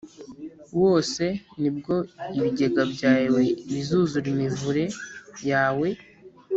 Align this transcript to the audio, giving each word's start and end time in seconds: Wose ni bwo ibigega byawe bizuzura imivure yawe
Wose 0.81 1.23
ni 1.59 1.69
bwo 1.75 1.95
ibigega 2.37 2.83
byawe 2.93 3.41
bizuzura 3.71 4.27
imivure 4.33 4.83
yawe 5.49 5.89